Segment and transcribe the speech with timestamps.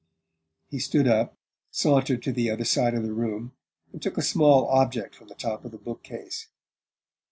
[0.67, 1.37] He stood up,
[1.69, 3.53] sauntered to the other side of the room,
[3.93, 6.47] and took a small object from the top of the bookcase.